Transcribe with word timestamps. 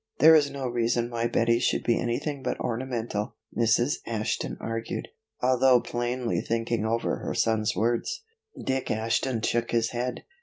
"There 0.17 0.33
is 0.33 0.49
no 0.49 0.67
reason 0.67 1.11
why 1.11 1.27
Betty 1.27 1.59
should 1.59 1.83
be 1.83 1.99
anything 1.99 2.41
but 2.41 2.59
ornamental," 2.59 3.35
Mrs. 3.55 3.97
Ashton 4.07 4.57
argued, 4.59 5.09
although 5.43 5.79
plainly 5.79 6.41
thinking 6.41 6.87
over 6.87 7.17
her 7.17 7.35
son's 7.35 7.75
words. 7.75 8.23
Dick 8.65 8.89
Ashton 8.89 9.43
shook 9.43 9.69
his 9.69 9.91
head. 9.91 10.23